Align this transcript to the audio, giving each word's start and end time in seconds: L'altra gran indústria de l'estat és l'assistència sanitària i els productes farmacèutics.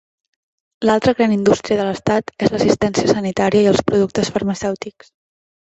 L'altra 0.89 1.13
gran 1.19 1.35
indústria 1.35 1.77
de 1.81 1.85
l'estat 1.89 2.33
és 2.47 2.55
l'assistència 2.55 3.13
sanitària 3.19 3.63
i 3.67 3.71
els 3.75 3.85
productes 3.91 4.37
farmacèutics. 4.39 5.17